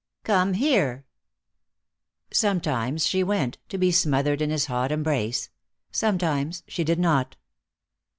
[0.23, 1.05] "Come here."
[2.31, 5.51] Sometimes she went, to be smothered in his hot embrace;
[5.91, 7.35] sometimes she did not.